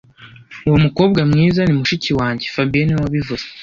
Uwo 0.67 0.77
mukobwa 0.85 1.19
mwiza 1.31 1.61
ni 1.65 1.73
mushiki 1.79 2.11
wanjye 2.19 2.45
fabien 2.55 2.85
niwe 2.87 3.01
wabivuze 3.03 3.45